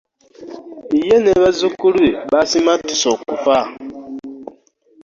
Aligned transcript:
Yye 0.99 1.17
ne 1.21 1.33
bazukkulu 1.41 1.97
be 2.03 2.11
basimattusse 2.31 3.05
okufa. 3.15 3.57